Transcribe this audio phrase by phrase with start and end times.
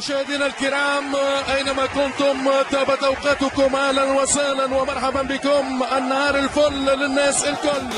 [0.00, 1.14] مشاهدينا الكرام
[1.56, 2.36] أينما كنتم
[2.70, 5.82] تابت أوقاتكم أهلا وسهلا ومرحبا بكم.
[5.98, 7.92] النهار الفل للناس الكل.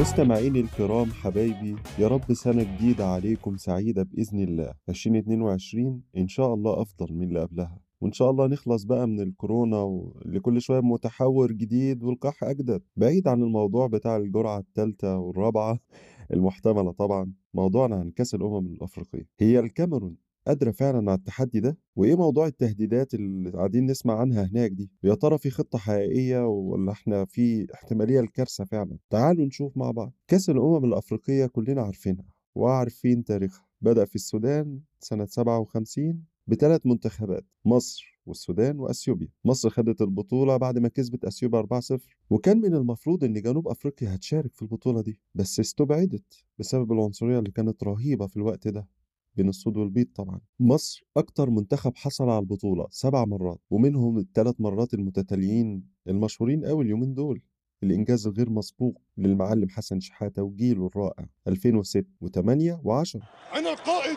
[0.00, 4.72] مستمعيني الكرام حبايبي يا رب سنة جديدة عليكم سعيدة بإذن الله.
[4.88, 7.89] 2022 إن شاء الله أفضل من اللي قبلها.
[8.00, 13.28] وإن شاء الله نخلص بقى من الكورونا واللي كل شوية متحور جديد والقح أجدد بعيد
[13.28, 15.78] عن الموضوع بتاع الجرعة الثالثة والرابعة
[16.34, 22.14] المحتملة طبعا موضوعنا عن كأس الأمم الأفريقية هي الكاميرون قادرة فعلا على التحدي ده؟ وإيه
[22.14, 27.24] موضوع التهديدات اللي قاعدين نسمع عنها هناك دي؟ يا ترى في خطة حقيقية ولا إحنا
[27.24, 30.12] في احتمالية الكارثة فعلا؟ تعالوا نشوف مع بعض.
[30.28, 32.24] كأس الأمم الأفريقية كلنا عارفينها
[32.54, 33.66] وعارفين تاريخها.
[33.80, 39.28] بدأ في السودان سنة 57 بثلاث منتخبات مصر والسودان وأثيوبيا.
[39.44, 41.98] مصر خدت البطولة بعد ما كسبت أثيوبيا 4-0
[42.30, 47.50] وكان من المفروض إن جنوب أفريقيا هتشارك في البطولة دي بس استبعدت بسبب العنصرية اللي
[47.50, 48.88] كانت رهيبة في الوقت ده.
[49.36, 50.40] بين السود والبيض طبعا.
[50.60, 57.14] مصر أكتر منتخب حصل على البطولة سبع مرات ومنهم الثلاث مرات المتتاليين المشهورين قوي اليومين
[57.14, 57.42] دول.
[57.82, 62.38] الإنجاز الغير مسبوق للمعلم حسن شحاتة وجيله الرائع 2006 و8
[62.84, 63.20] و10
[63.56, 64.16] أنا القائد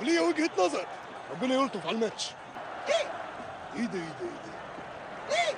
[0.00, 1.03] وليا وجهة نظر.
[1.34, 2.30] ربنا يلطف على الماتش.
[2.88, 2.94] إيه؟
[3.76, 5.54] إيه ده إيه ده إيه ده؟ إيه؟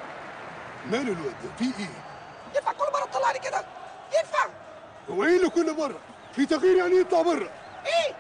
[0.87, 1.89] ماله الواد ده؟ في إيه؟
[2.55, 3.65] ينفع كل مرة تطلعني كده؟
[4.19, 4.47] ينفع؟
[5.11, 5.99] هو إيه اللي كل مرة؟
[6.33, 7.51] في تغيير يعني يطلع بره
[7.87, 8.15] إيه؟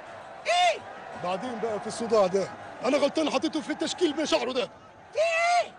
[0.46, 0.80] إيه؟
[1.24, 2.48] بعدين بقى في الصداع ده.
[2.84, 4.64] أنا غلطان حطيته في التشكيل بشعره ده.
[5.12, 5.72] في إيه؟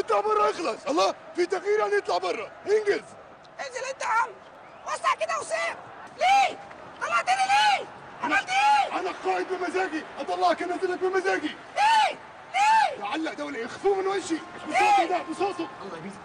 [0.00, 0.86] اطلع بره اخلص.
[0.88, 3.04] الله في تغيير يعني يطلع بره إنجز.
[3.60, 4.28] انزل انت يا عم.
[4.86, 5.76] وسع كده وسيب.
[6.18, 6.58] ليه؟
[7.02, 7.86] طلعتني ليه؟
[8.22, 10.02] عملت إيه أنا القائد بمزاجي.
[10.18, 11.48] أطلعك انزلك بمزاجي.
[11.48, 12.18] ليه
[12.54, 14.36] ليه تعلق دولي اخفوه من وشي.
[14.68, 15.68] بصوته ده بصوته.
[15.82, 16.20] الله يبيزك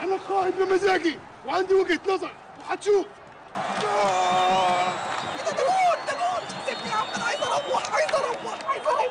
[0.00, 1.18] أنا القائد بمزاجي.
[1.46, 2.30] وعندي وجهة نظر.
[2.60, 3.06] وهتشوف
[3.56, 3.62] إيه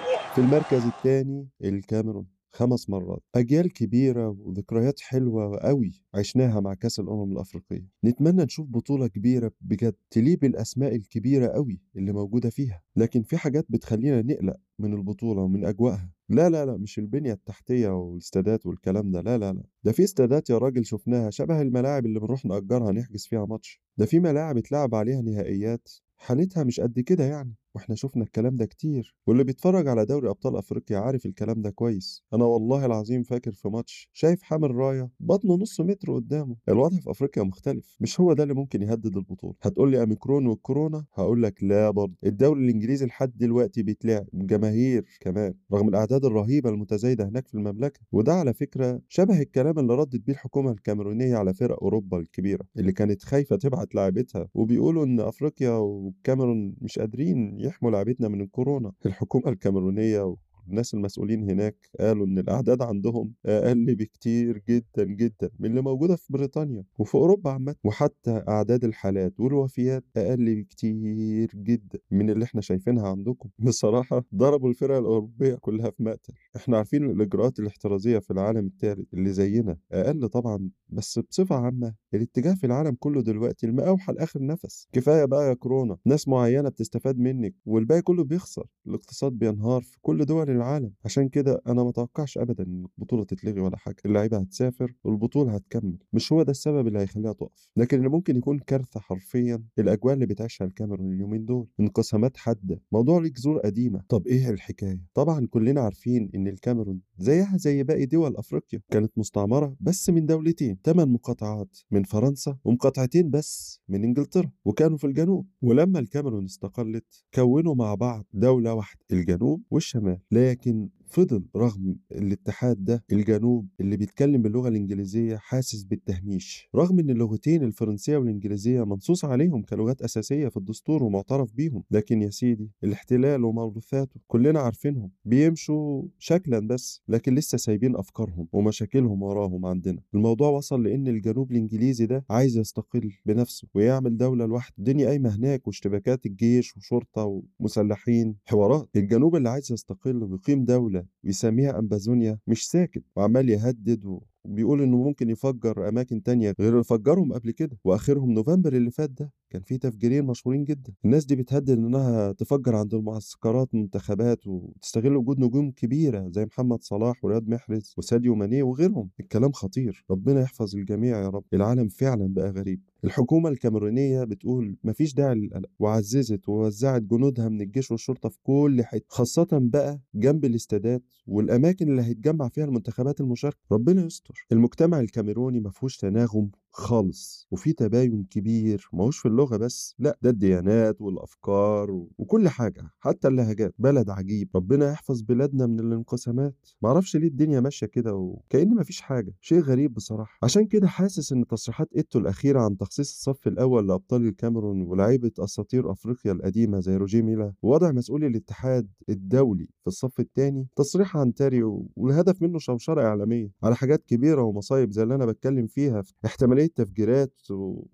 [0.06, 2.41] أنا في المركز الثاني الكاميرون.
[2.54, 3.23] خمس مرات.
[3.36, 7.88] أجيال كبيرة وذكريات حلوة قوي عشناها مع كأس الأمم الأفريقية.
[8.04, 12.82] نتمنى نشوف بطولة كبيرة بجد تليق بالأسماء الكبيرة قوي اللي موجودة فيها.
[12.95, 16.11] لكن في حاجات بتخلينا نقلق من البطولة ومن أجواءها.
[16.30, 19.22] لا لا لا مش البنية التحتية والاستادات والكلام ده.
[19.22, 19.64] لا لا لا.
[19.84, 23.82] ده في استادات يا راجل شفناها شبه الملاعب اللي بنروح نأجرها نحجز فيها ماتش.
[23.98, 25.90] ده في ملاعب اتلعب عليها نهائيات.
[26.17, 27.56] حالتها مش قد كده يعني.
[27.76, 29.15] وإحنا شفنا الكلام ده كتير.
[29.27, 32.23] واللي بيتفرج على دوري أبطال أفريقيا عارف الكلام ده كويس.
[32.33, 36.55] أنا والله العظيم فاكر في ماتش شايف حامل رايه بطنه نص متر قدامه.
[36.70, 39.54] الوضع في أفريقيا مختلف مش هو ده اللي ممكن يهدد البطولة.
[39.61, 42.14] هتقول لي اميكرون والكورونا هقول لك لا برضه.
[42.26, 47.99] الدوري الإنجليزي لحد دلوقتي بيتلعب جماهير كمان رغم الأعداد الرهيبة المتزايدة هناك في المملكة.
[48.11, 52.92] وده على فكرة شبه الكلام اللي ردت بيه الحكومة الكاميرونية على فرق أوروبا الكبيرة اللي
[52.92, 54.48] كانت خايفة تبعت لاعبتها.
[54.54, 58.92] وبيقولوا إن أفريقيا والكاميرون مش قادرين يحموا لعبتنا من الكورونا.
[59.05, 60.36] الحكومة الكاميرونية
[60.67, 66.33] والناس المسؤولين هناك قالوا إن الأعداد عندهم أقل بكتير جدا جدا من اللي موجودة في
[66.33, 67.76] بريطانيا وفي أوروبا عامة.
[67.83, 73.49] وحتى أعداد الحالات والوفيات أقل بكتير جدا من اللي إحنا شايفينها عندكم.
[73.60, 76.33] بصراحة ضربوا الفرق الأوروبية كلها في مقتل.
[76.55, 82.54] إحنا عارفين الإجراءات الاحترازية في العالم الثالث اللي زينا أقل طبعا بس بصفة عامة الاتجاه
[82.54, 84.88] في العالم كله دلوقتي المقاوحة لآخر نفس.
[84.94, 88.68] كفاية بقى يا كورونا ناس معينة بتستفاد منك والباقي كله بيخسر.
[88.88, 90.92] الاقتصاد بينهار في كل دول العالم.
[91.06, 93.96] عشان كده أنا ما أتوقعش أبدا إن البطولة تتلغي ولا حاجة.
[94.06, 95.98] اللعيبة هتسافر والبطولة هتكمل.
[96.14, 97.70] مش هو ده السبب اللي هيخليها تقف.
[97.78, 101.68] لكن اللي ممكن يكون كارثة حرفيا الأجواء اللي بتعيشها الكاميرون اليومين دول.
[101.80, 102.82] انقسامات حادة.
[102.92, 104.02] موضوع ليه جذور قديمة.
[104.10, 108.82] طب إيه الحكاية؟ طبعا كلنا عارفين إن الكاميرون زيها زي باقي دول أفريقيا.
[108.92, 110.78] كانت مستعمرة بس من دولتين.
[110.83, 115.47] ثمان مقاطعات من فرنسا ومقاطعتين بس من إنجلترا وكانوا في الجنوب.
[115.61, 120.19] ولما الكاميرون استقلت كونوا مع بعض دولة واحدة الجنوب والشمال.
[120.31, 127.64] لكن فضل رغم الاتحاد ده الجنوب اللي بيتكلم باللغة الإنجليزية حاسس بالتهميش رغم إن اللغتين
[127.64, 134.19] الفرنسية والإنجليزية منصوص عليهم كلغات أساسية في الدستور ومعترف بيهم لكن يا سيدي الاحتلال وموروثاته
[134.28, 140.02] كلنا عارفينهم بيمشوا شكلا بس لكن لسه سايبين أفكارهم ومشاكلهم وراهم عندنا.
[140.13, 145.68] الموضوع وصل لأن الجنوب الإنجليزي ده عايز يستقل بنفسه ويعمل دولة لوحده الدنيا قايمة هناك
[145.68, 148.90] واشتباكات الجيش وشرطة ومسلحين حوارات.
[148.96, 154.21] الجنوب اللي عايز يستقل ويقيم دولة ويسميها أمبازونيا مش ساكت وعمال يهدد و...
[154.44, 159.09] وبيقول إنه ممكن يفجر أماكن تانية غير اللي فجرهم قبل كده وآخرهم نوفمبر اللي فات
[159.09, 159.31] ده.
[159.51, 160.94] كان في تفجيرين مشهورين جدا.
[161.06, 167.25] الناس دي بتهدد إنها تفجر عند المعسكرات منتخبات وتستغل وجود نجوم كبيرة زي محمد صلاح
[167.25, 169.09] ورياض محرز وساديو ماني وغيرهم.
[169.19, 170.06] الكلام خطير.
[170.12, 171.44] ربنا يحفظ الجميع يا رب.
[171.53, 172.81] العالم فعلا بقى غريب.
[173.03, 179.06] الحكومة الكاميرونية بتقول مفيش داعي للقلق وعززت ووزعت جنودها من الجيش والشرطة في كل حتة
[179.07, 183.57] خاصة بقى جنب الاستادات والأماكن اللي هيتجمع فيها المنتخبات المشاركة.
[183.71, 184.45] ربنا يستر.
[184.51, 191.02] المجتمع الكاميروني مفهوش تناغم خالص وفي تباين كبير ماهوش في اللغة بس لأ ده الديانات
[191.02, 192.12] والأفكار و...
[192.18, 196.56] وكل حاجة حتى اللهجات بلد عجيب ربنا يحفظ بلادنا من الانقسامات.
[196.82, 200.40] معرفش ليه الدنيا ماشية كده وكأن مفيش حاجة شيء غريب بصراحة.
[200.44, 205.92] عشان كده حاسس إن تصريحات إيتو الأخيرة عن تخصيص الصف الأول لأبطال الكاميرون ولاعيبة أساطير
[205.92, 211.64] أفريقيا القديمة زي روجيه ميلا ووضع مسؤولي الاتحاد الدولي في الصف الثاني تصريح عن تاري
[211.96, 216.14] والهدف منه شوشرة إعلامية على حاجات كبيرة ومصايب زي اللي أنا بتكلم فيها في
[216.62, 217.34] احتمالية تفجيرات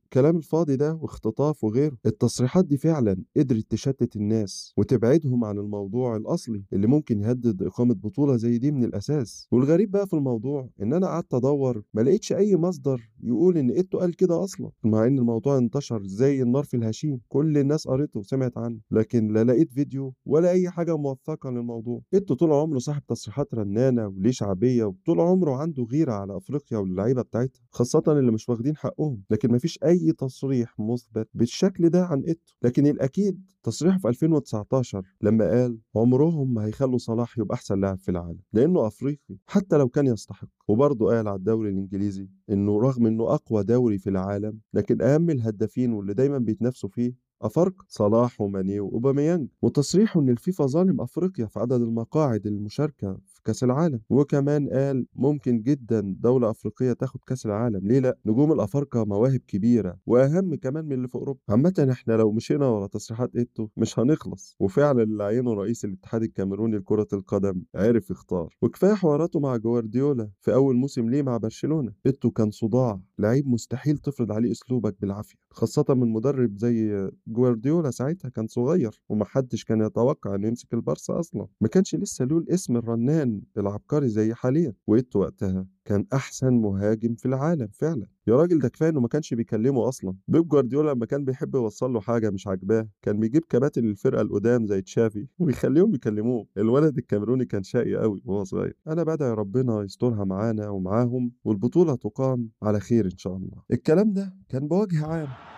[0.07, 6.63] وكلام الفاضي ده واختطاف وغيره التصريحات دي فعلا قدرت تشتت الناس وتبعدهم عن الموضوع الأصلي
[6.73, 9.47] اللي ممكن يهدد إقامة بطولة زي دي من الأساس.
[9.51, 13.97] والغريب بقى في الموضوع إن أنا قعدت أدور ما لقيتش أي مصدر يقول إن إيتو
[13.99, 18.57] قال كده أصلا مع إن الموضوع انتشر زي النار في الهشيم كل الناس قريته وسمعت
[18.57, 22.01] عنه لكن لا لقيت فيديو ولا أي حاجة موثقة للموضوع.
[22.13, 27.21] إيتو طول عمره صاحب تصريحات رنانة وليه شعبية وطول عمره عنده غيرة على أفريقيا واللعيبة
[27.21, 32.53] بتاعتها خاصة اللي مش واخدين حقهم لكن مفيش أي تصريح مثبت بالشكل ده عن إيتو
[32.63, 38.11] لكن الأكيد تصريحه في 2019 لما قال عمرهم ما هيخلوا صلاح يبقى أحسن لاعب في
[38.11, 40.47] العالم لأنه أفريقي حتى لو كان يستحق.
[40.67, 45.93] وبرضه قال على الدوري الإنجليزي إنه رغم إنه أقوى دوري في العالم لكن أهم الهدافين
[45.93, 49.47] واللي دايما بيتنافسوا فيه أفارقة صلاح وماني وأوباميانج.
[49.61, 53.17] وتصريحه إن الفيفا ظالم أفريقيا في عدد المقاعد المشاركة
[53.47, 54.01] كأس العالم.
[54.09, 57.87] وكمان قال ممكن جدا دولة أفريقية تاخد كأس العالم.
[57.87, 61.39] ليه لأ؟ نجوم الأفارقة مواهب كبيرة وأهم كمان من اللي في أوروبا.
[61.49, 64.55] عامة إحنا لو مشينا ورا تصريحات إيتو مش هنخلص.
[64.59, 68.55] وفعلا اللي عينه رئيس الاتحاد الكاميروني لكرة القدم عرف يختار.
[68.61, 71.93] وكفاية حواراته مع جوارديولا في أول موسم ليه مع برشلونة.
[72.05, 75.37] إيتو كان صداع لعيب مستحيل تفرض عليه أسلوبك بالعافية.
[75.49, 81.47] خاصة من مدرب زي جوارديولا ساعتها كان صغير ومحدش كان يتوقع إنه يمسك البارسا أصلا.
[81.61, 87.25] ما كانش لسه له الاسم الرنان العبقري زي حاليا وإيتو وقتها كان أحسن مهاجم في
[87.25, 88.07] العالم فعلا.
[88.27, 90.15] يا راجل ده كفاية إنه ما كانش بيكلمه أصلا.
[90.27, 94.67] بيب جوارديولا لما كان بيحب يوصل له حاجة مش عاجباه كان بيجيب كباتن الفرقه القدام
[94.67, 96.47] زي تشافي ويخليهم يكلموه.
[96.57, 98.77] الولد الكاميروني كان شقي قوي وهو صغير.
[98.87, 103.63] أنا بدعي ربنا يسترها معانا ومعاهم والبطولة تقام على خير إن شاء الله.
[103.71, 105.56] الكلام ده كان بوجه عام.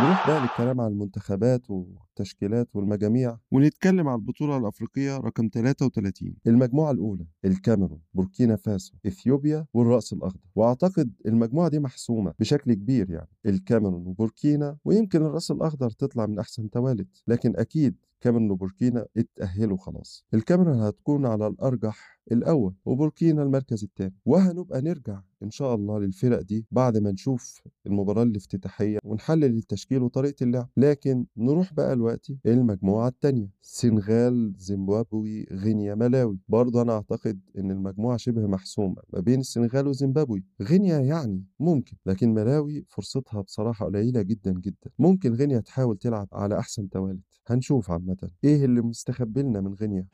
[0.00, 7.26] نروح بقى للكلام عن المنتخبات والتشكيلات والمجاميع ونتكلم عن البطولة الأفريقية رقم 33 المجموعة الأولى
[7.44, 10.40] الكاميرون بوركينا فاسو إثيوبيا والرأس الأخضر.
[10.54, 16.70] وأعتقد المجموعة دي محسومة بشكل كبير يعني الكاميرون وبوركينا ويمكن الرأس الأخضر تطلع من أحسن
[16.70, 20.24] توالد لكن أكيد كاميرون وبوركينا اتأهلوا خلاص.
[20.34, 24.14] الكاميرون هتكون على الأرجح الأول وبوركينا المركز الثاني.
[24.24, 30.44] وهنبقى نرجع إن شاء الله للفرق دي بعد ما نشوف المباراة الافتتاحية ونحلل التشكيل وطريقة
[30.44, 30.68] اللعب.
[30.76, 36.38] لكن نروح بقى دلوقتي المجموعة التانية سنغال زيمبابوي غينيا ملاوي.
[36.48, 40.44] برضه أنا أعتقد إن المجموعة شبه محسومة ما بين السنغال وزيمبابوي.
[40.62, 44.90] غينيا يعني ممكن لكن ملاوي فرصتها بصراحة قليلة جدا جدا.
[44.98, 50.06] ممكن غينيا تحاول تلعب على أحسن توالد هنشوف عامة إيه اللي مستخبي لنا من غينيا.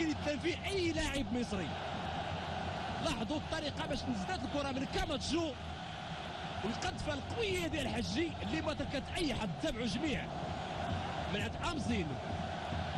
[0.00, 1.68] يمكن فيه أي لاعب مصري.
[3.04, 5.52] لاحظوا الطريقة باش نزلت الكرة من كاماتشو
[6.64, 10.24] والقذفه القوية ديال حجي اللي ما تركت أي حد تابعوا جميع
[11.34, 12.06] من عند أمزين.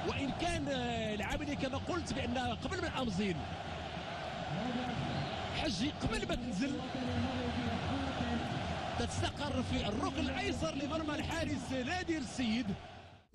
[0.09, 3.37] وإن كان آه، العاملي كما قلت بأن قبل من أمزين.
[5.63, 6.81] حجي قبل ما تنزل
[8.99, 12.67] تتستقر في الركن الأيسر لمرمى الحارس نادر السيد.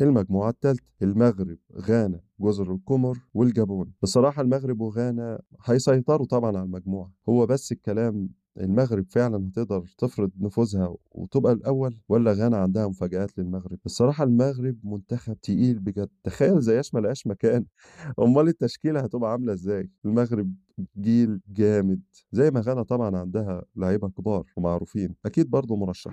[0.02, 3.92] المجموعة الثالثة المغرب غانا جزر القمر والجابون.
[4.02, 7.12] بصراحة المغرب وغانا هيسيطروا طبعا على المجموعة.
[7.30, 13.80] هو بس الكلام المغرب فعلا هتقدر تفرض نفوذها وتبقى الأول ولا غانا عندها مفاجآت للمغرب؟
[13.86, 16.10] الصراحة المغرب منتخب تقيل بجد.
[16.24, 17.66] تخيل زي ما لقاش مكان.
[18.20, 20.54] أمال التشكيلة هتبقى عاملة إزاي؟ المغرب
[20.98, 22.02] جيل جامد.
[22.32, 25.16] زي ما غانا طبعا عندها لعيبة كبار ومعروفين.
[25.26, 26.12] أكيد برضه مرشح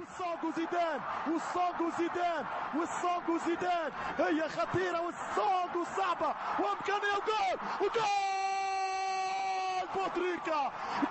[1.33, 2.45] والصاغ زيدان
[2.79, 6.35] والصاغ زيدان هي خطيرة والصاغ صعبة.
[6.61, 8.09] وإمكانية وجول وجول
[9.95, 10.61] بوتريكا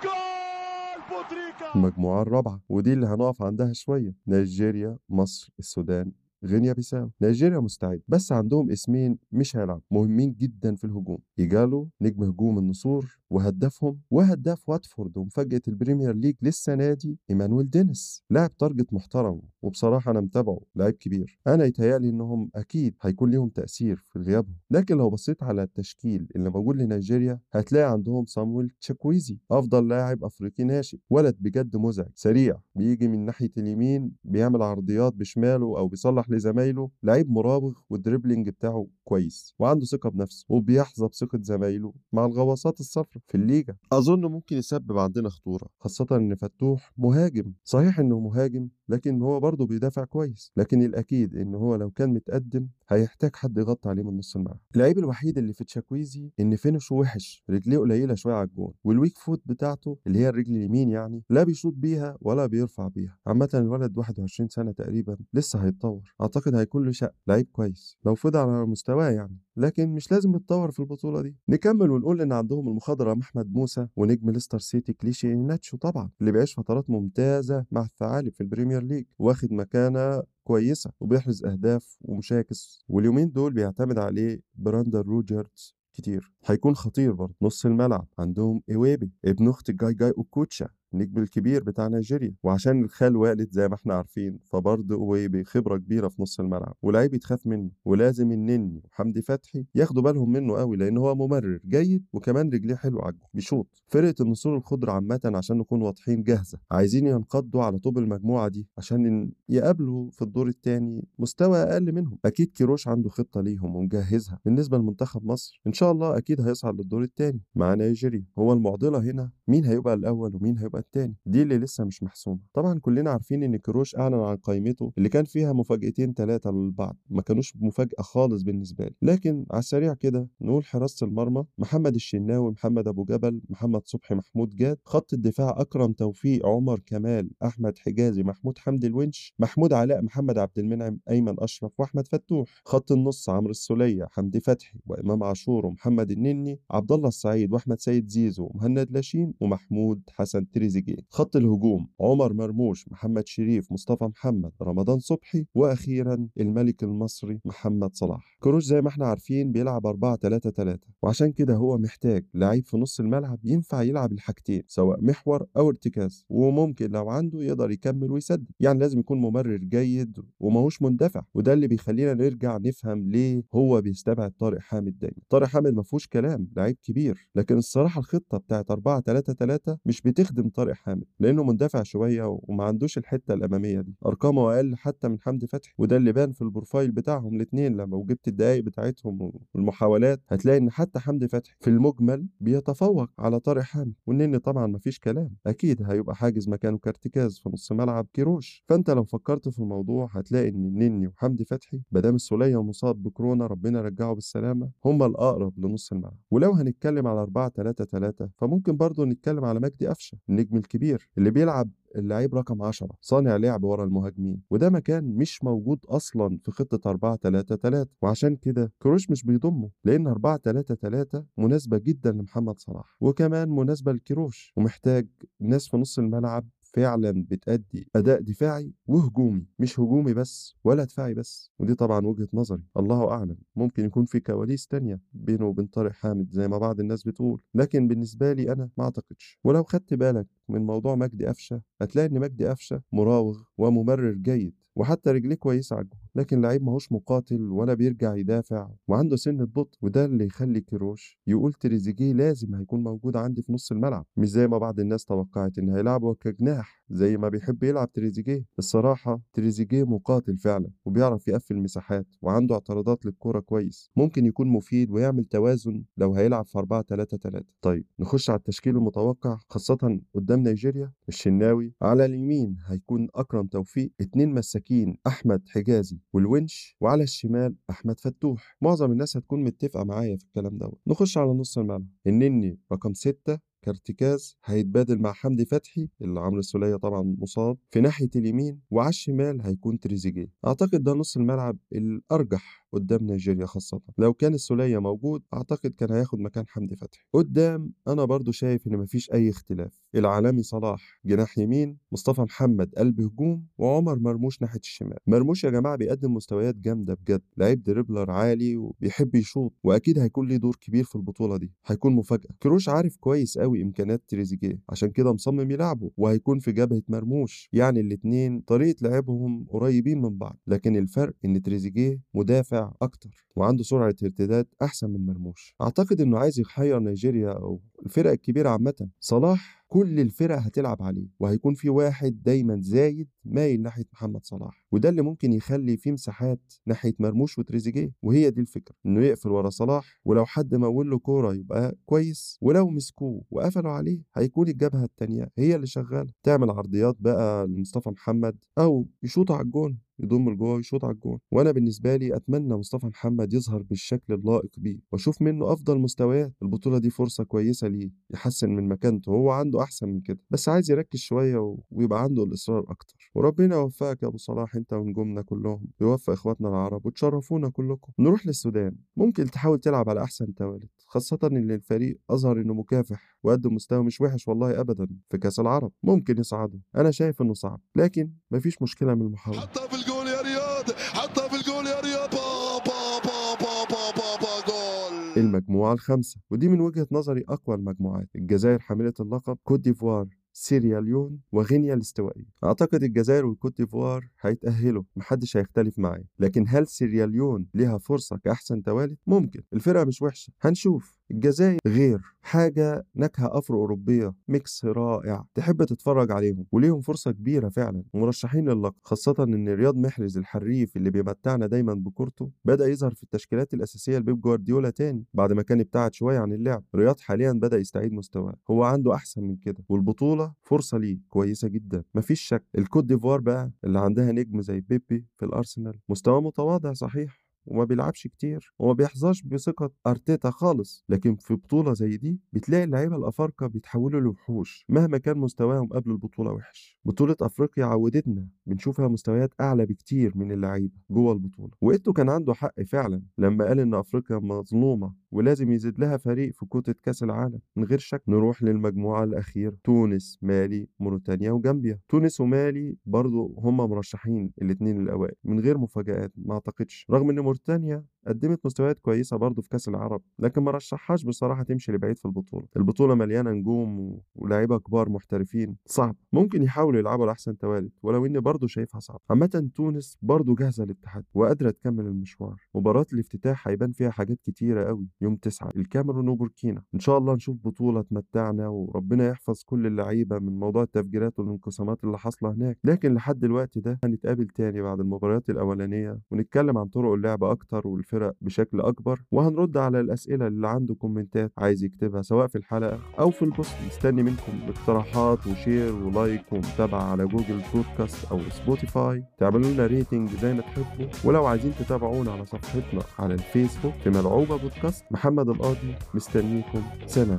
[0.02, 4.14] جول بوتريكا المجموعة الرابعة ودي اللي هنقف عندها شوية.
[4.26, 6.12] نيجيريا مصر السودان.
[6.44, 7.10] غينيا بيساو.
[7.22, 11.18] نيجيريا مستعد بس عندهم اسمين مش هيلعبوا مهمين جدا في الهجوم.
[11.38, 18.24] إيجالو نجم هجوم النسور وهدافهم وهداف واتفورد ومفاجأة البريمير ليج للسنة دي إيمانويل دينيس.
[18.30, 21.38] لاعب target محترم وبصراحة أنا متابعه لاعب كبير.
[21.46, 24.54] أنا يتهيألي إنهم أكيد هيكون ليهم تأثير في غيابهم.
[24.70, 30.64] لكن لو بصيت على التشكيل اللي موجود لنيجيريا هتلاقي عندهم صامويل تشاكويزي أفضل لاعب أفريقي
[30.64, 30.98] ناشئ.
[31.10, 37.30] ولد بجد مزعج سريع بيجي من ناحية اليمين بيعمل عرضيات بشماله أو بيصلح لزمايله لعيب
[37.30, 43.34] مراوغ وال dribbling بتاعه كويس وعنده ثقة بنفسه وبيحظى بثقة زمايله مع الغواصات الصفراء في
[43.34, 43.76] الليجا.
[43.92, 47.52] أظن ممكن يسبب عندنا خطورة خاصة إن فتوح مهاجم.
[47.64, 50.52] صحيح إنه مهاجم لكن هو برضه بيدافع كويس.
[50.56, 54.58] لكن الأكيد إن هو لو كان متقدم هيحتاج حد يغطي عليه من نص الملعب.
[54.74, 58.72] اللعيب الوحيد اللي في تشاكويزي إن finish ه وحش رجليه قليلة شوية على الجون.
[58.84, 63.18] وال weak foot بتاعته اللي هي الرجل اليمين يعني لا بيشوط بيها ولا بيرفع بيها.
[63.26, 66.14] عامة الولد 21 سنة تقريبا لسه هيتطور.
[66.20, 70.70] أعتقد هيكون له شأن لعيب كويس لو فضل على مستواه يعني لكن مش لازم يتطور
[70.70, 71.36] في البطولة دي.
[71.48, 76.54] نكمل ونقول إن عندهم المخضرم أحمد موسى ونجم ليستر سيتي كليتشي إيهيناتشو طبعا اللي بيعيش
[76.54, 83.52] فترات ممتازة مع الثعالب في البريمير ليج واخد مكانة كويسة وبيحرز أهداف ومشاكس واليومين دول
[83.52, 86.32] بيعتمد عليه براندن روجرز كتير.
[86.46, 90.68] هيكون خطير برضه نص الملعب عندهم إيويبي ابن أخت جاي جاي أوكوتشا.
[90.94, 96.08] النجم الكبير بتاع نيجيريا وعشان الخال والد زي ما إحنا عارفين فبرضه أويبي خبرة كبيرة
[96.08, 100.96] في نص الملعب ولاعيب يتخاف منه ولازم النني وحمدي فتحي ياخدوا بالهم منه قوي لأن
[100.98, 103.82] هو ممرر جيد وكمان رجليه على الجون بيشوط.
[103.88, 109.30] فرقة النسور الخضر عامة عشان نكون واضحين جاهزة عايزين ينقضوا على طوب المجموعة دي عشان
[109.48, 112.18] يقابلوا في الدور الثاني مستوى أقل منهم.
[112.24, 117.02] أكيد كيروش عنده خطة ليهم ومجهزها بالنسبة لمنتخب مصر إن شاء الله أكيد هيصعد للدور
[117.02, 118.24] الثاني مع نيجيريا.
[118.38, 122.38] هو المعضلة هنا مين هيبقى الأول ومين هيبقى الثاني دي اللي لسه مش محسومة.
[122.54, 127.22] طبعا كلنا عارفين إن كيروش أعلن عن قائمته اللي كان فيها مفاجأتين ثلاثة للبعض ما
[127.22, 128.94] كانوش مفاجأة خالص بالنسبة لي.
[129.02, 134.56] لكن على السريع كده نقول حراسة المرمى محمد الشناوي محمد أبو جبل محمد صبحي محمود
[134.56, 140.38] جاد خط الدفاع أكرم توفيق عمر كمال أحمد حجازي محمود حمدي الونش محمود علاء محمد
[140.38, 142.48] عبد المنعم أيمن أشرف وأحمد فتوح.
[142.64, 148.08] خط النص عمرو السولية حمدي فتحي وإمام عاشور ومحمد النني عبد الله السعيد وأحمد سيد
[148.08, 154.98] زيزو ومهند لاشين ومحمود حسن تريزيجيه خط الهجوم عمر مرموش محمد شريف مصطفى محمد رمضان
[154.98, 158.36] صبحي وأخيرا الملك المصري محمد صلاح.
[158.40, 162.76] كيروش زي ما إحنا عارفين بيلعب 4 3 3 وعشان كده هو محتاج لعيب في
[162.76, 166.24] نص الملعب ينفع يلعب الحاجتين سواء محور أو ارتكاز.
[166.28, 168.46] وممكن لو عنده يقدر يكمل ويسدد.
[168.60, 174.30] يعني لازم يكون ممرر جيد وماهوش مندفع وده اللي بيخلينا نرجع نفهم ليه هو بيستبعد
[174.38, 175.16] طارق حامد دايما.
[175.30, 180.02] طارق حامد ما فيهوش كلام لعيب كبير لكن الصراحة الخطة بتاعت 4 3 3 مش
[180.02, 185.20] بتخدم طارق حامد لأنه مندفع شوية وما عندوش الحتة الأمامية دي أرقامه أقل حتى من
[185.20, 190.20] حمدي فتحي وده اللي بان في ال profile بتاعهم الاثنين لما جبت الدقائق بتاعتهم والمحاولات
[190.28, 194.98] هتلاقي إن حتى حمدي فتحي في المجمل بيتفوق على طارق حامد والنني طبعا ما فيش
[194.98, 198.64] كلام أكيد هيبقى حاجز مكانه كارتكاز في نص ملعب كيروش.
[198.68, 203.80] فأنت لو فكرت في الموضوع هتلاقي إن النني وحمدي فتحي مادام السولية مصاب بكورونا ربنا
[203.82, 206.16] رجعه بالسلامة هم الأقرب لنص الملعب.
[206.30, 211.30] ولو هنتكلم على 4 3 3 فممكن برضه نتكلم على مجدي قفشة النجم الكبير اللي
[211.30, 216.90] بيلعب اللعيب رقم 10 صانع لعب ورا المهاجمين وده مكان مش موجود أصلا في خطة
[216.90, 222.58] 4 3 3 وعشان كده كروش مش بيضمه لأن 4 3 3 مناسبة جدا لمحمد
[222.58, 225.08] صلاح وكمان مناسبة لكيروش ومحتاج
[225.40, 231.50] ناس في نص الملعب فعلا بتأدي أداء دفاعي وهجومي مش هجومي بس ولا دفاعي بس.
[231.58, 233.36] ودي طبعا وجهة نظري الله أعلم.
[233.56, 237.40] ممكن يكون في كواليس تانية بينه وبين طارق حامد زي ما بعض الناس بتقول.
[237.54, 239.38] لكن بالنسبة لي أنا ما أعتقدش.
[239.44, 245.10] ولو خدت بالك من موضوع مجدي قفشة هتلاقي إن مجدي قفشة مراوغ وممرر جيد وحتى
[245.10, 246.00] رجليه كويسة على الجون.
[246.18, 251.52] لكن لعيب ماهوش مقاتل ولا بيرجع يدافع وعنده سنة بطء وده اللي يخلي كيروش يقول
[251.52, 254.06] تريزيجيه لازم هيكون موجود عندي في نص الملعب.
[254.16, 258.44] مش زي ما بعض الناس توقعت إن هيلعبه كجناح زي ما بيحب يلعب تريزيجيه.
[258.58, 263.90] الصراحة تريزيجيه مقاتل فعلا وبيعرف يقفل مساحات وعنده اعتراضات للكرة كويس.
[263.96, 268.76] ممكن يكون مفيد ويعمل توازن لو هيلعب في 4 3 3 طيب نخش على التشكيل
[268.76, 270.92] المتوقع خاصة قدام نيجيريا.
[271.08, 278.56] الشناوي على اليمين هيكون أكرم توفيق اتنين مساكين أحمد حجازي والونش وعلى الشمال أحمد فتوح.
[278.60, 280.80] معظم الناس هتكون متفقة معايا في الكلام دوت.
[280.86, 281.86] نخش على نص الملعب.
[282.06, 287.58] النني رقم ستة كارتكاز هيتبادل مع حمدي فتحي اللي عمرو السولية طبعا مصاب.
[287.70, 290.30] في ناحية اليمين وعلى الشمال هيكون تريزيجيه.
[290.46, 293.80] أعتقد ده نص الملعب الأرجح قدام نيجيريا خاصة.
[293.98, 297.02] لو كان السولية موجود أعتقد كان هياخد مكان حمدي فتحي.
[297.12, 299.82] قدام أنا برضو شايف إن مفيش أي اختلاف.
[299.94, 304.98] العالمي صلاح جناح يمين مصطفى محمد قلب هجوم وعمر مرموش ناحية الشمال.
[305.06, 307.22] مرموش يا جماعة بيقدم مستويات جامدة بجد.
[307.36, 311.52] لعيب dribbler عالي وبيحب يشوط وأكيد هيكون ليه دور كبير في البطولة دي.
[311.66, 312.30] هيكون مفاجأة.
[312.42, 314.60] كيروش عارف كويس قوي إمكانيات تريزيجيه.
[314.68, 317.48] عشان كده مصمم يلعبه وهيكون في جبهة مرموش.
[317.52, 320.38] يعني الاتنين طريقة لعبهم قريبين من بعض.
[320.46, 325.54] لكن الفرق إن تريزيجيه مدافع أكتر وعنده سرعة ارتداد أحسن من مرموش.
[325.60, 328.88] أعتقد إنه عايز يحير نيجيريا أو الفرق الكبيرة عامة.
[329.00, 334.88] صلاح كل الفرق هتلعب عليه وهيكون في واحد دايما زايد مايل ناحية محمد صلاح وده
[334.88, 338.74] اللي ممكن يخلي فيه مساحات ناحية مرموش وتريزيجيه وهي دي الفكرة.
[338.86, 344.02] إنه يقفل ورا صلاح ولو حد مول له كورة يبقى كويس ولو مسكوه وقفلوا عليه
[344.14, 346.12] هيكون الجبهة التانية هي اللي شغالة.
[346.22, 349.78] تعمل عرضيات بقى لمصطفى محمد أو يشوط على الجون.
[349.98, 351.18] يضم لجوه ويشوط على الجون.
[351.30, 356.32] وأنا بالنسبة لي أتمنى مصطفى محمد يظهر بالشكل اللائق بيه وأشوف منه أفضل مستويات.
[356.42, 360.18] البطولة دي فرصة كويسة ليه يحسن من مكانته هو عنده أحسن من كده.
[360.30, 361.58] بس عايز يركز شوية و...
[361.70, 363.10] ويبقى عنده الإصرار أكتر.
[363.14, 365.66] وربنا يوفقك يا أبو صلاح أنت ونجومنا كلهم.
[365.80, 367.92] يوفق إخواتنا العرب وتشرفونا كلكم.
[367.98, 368.76] نروح للسودان.
[368.96, 373.17] ممكن تحاول تلعب على أحسن توالت خاصة إن الفريق أظهر إنه مكافح.
[373.22, 377.60] وقدم مستوى مش وحش والله ابدا في كأس العرب ممكن يصعدوا أنا شايف إنه صعب
[377.76, 379.40] لكن مفيش مشكلة من المحاولة.
[379.40, 383.90] حطها في الجول يا رياض حطها في الجول يا رياض با با با با با
[383.96, 385.24] با با جول.
[385.24, 391.74] المجموعة الخامسة ودي من وجهة نظري أقوى المجموعات الجزائر حاملة اللقب كوت ديفوار سيرياليون وغينيا
[391.74, 392.24] الاستوائية.
[392.44, 398.96] أعتقد الجزائر والكوت ديفوار هيتأهلوا محدش هيختلف معايا لكن هل سيرياليون ليها فرصة كأحسن توالت؟
[399.06, 400.97] ممكن الفرقة مش وحشة هنشوف.
[401.10, 407.82] الجزائر غير حاجة نكهة أفرو أوروبية mix رائع تحب تتفرج عليهم وليهم فرصة كبيرة فعلا.
[407.94, 413.54] مرشحين للقب خاصة إن رياض محرز الحريف اللي بيمتعنا دايما بكورته بدأ يظهر في التشكيلات
[413.54, 416.64] الأساسية لبيب جوارديولا تاني بعد ما كان ابتعد شوية عن اللعب.
[416.74, 421.84] رياض حاليا بدأ يستعيد مستواه هو عنده أحسن من كده والبطولة فرصة ليه كويسة جدا.
[421.94, 425.78] مفيش شك الكوت ديفوار بقى اللي عندها نجم زي بيبي في الأرسنال.
[425.88, 427.27] مستواه متواضع صحيح.
[427.48, 432.96] وما بيلعبش كتير وما بيحظاش بثقة أرتيتا خالص لكن في بطولة زي دي بتلاقي اللعيبة
[432.96, 436.78] الأفارقة بيتحولوا لوحوش مهما كان مستواهم قبل البطولة وحش.
[436.84, 442.62] بطولة أفريقيا عودتنا بنشوفها مستويات أعلى بكتير من اللعيبة جوه البطولة وإيتو كان عنده حق
[442.62, 447.64] فعلا لما قال إن أفريقيا مظلومة ولازم يزيد لها فريق في كوتة كأس العالم من
[447.64, 448.02] غير شك.
[448.08, 451.78] نروح للمجموعة الأخيرة تونس مالي موريتانيا وجامبيا.
[451.88, 456.86] تونس ومالي برضو هما مرشحين الاتنين الأوائل من غير مفاجآت ما أعتقدش.
[456.90, 461.72] رغم إن موريتانيا قدمت مستويات كويسة برضه في كأس العرب لكن ما رشحهاش بصراحة تمشي
[461.72, 462.46] لبعيد في البطولة.
[462.56, 464.02] البطولة مليانة نجوم و...
[464.14, 465.56] ولاعيبة كبار محترفين.
[465.66, 465.96] صعب.
[466.12, 471.06] ممكن يحاولوا يلعبوا لأحسن توالد ولو إني برضه شايفها صعب عامة تونس برضه جاهزة للتحدي
[471.14, 472.36] وقادرة تكمل المشوار.
[472.54, 476.62] مباراة الافتتاح هيبان فيها حاجات كتيرة قوي يوم 9 الكاميرون وبوركينا.
[476.74, 481.98] إن شاء الله نشوف بطولة تمتعنا وربنا يحفظ كل اللعيبة من موضوع التفجيرات والانقسامات اللي
[481.98, 482.58] حاصلة هناك.
[482.64, 487.97] لكن لحد الوقت ده هنتقابل تاني بعد المباريات الأولانية ونتكلم عن طرق اللعب أكتر والفرق
[488.20, 493.10] بشكل أكبر وهنرد على الأسئلة اللي عنده comment ات عايز يكتبها سواء في الحلقة أو
[493.10, 493.54] في ال post.
[493.66, 499.66] مستني منكم اقتراحات و share و like ومتابعة على جوجل بودكاست أو سبوتيفاي تعملوا لنا
[499.66, 505.28] rating زي ما تحبوا ولو عايزين تتابعونا على صفحتنا على الفيسبوك في ملعوبة بودكاست محمد
[505.28, 505.74] القاضي.
[505.94, 506.62] مستنيكم.
[506.86, 507.18] سلام.